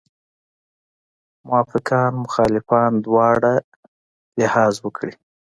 [1.47, 3.53] موافقان مخالفان دواړه
[4.39, 5.13] لحاظ وکړي.